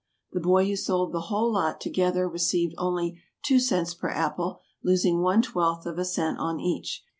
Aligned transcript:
The 0.31 0.39
boy 0.39 0.65
who 0.65 0.75
sold 0.75 1.11
the 1.11 1.19
whole 1.29 1.51
lot 1.53 1.79
together 1.79 2.27
received 2.27 2.73
only 2.79 3.21
two 3.43 3.59
cents 3.59 3.93
per 3.93 4.09
apple, 4.09 4.61
losing 4.83 5.21
one 5.21 5.43
twelfth 5.43 5.85
of 5.85 5.99
a 5.99 6.05
cent 6.05 6.39
on 6.39 6.59
each. 6.59 7.05